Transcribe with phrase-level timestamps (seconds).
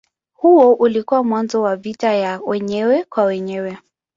[0.33, 3.77] Huo ulikuwa mwanzo wa vita ya wenyewe kwa wenyewe.